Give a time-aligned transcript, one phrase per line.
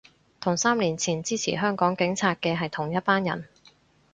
[0.39, 3.45] 同三年前支持香港警察嘅係同一班人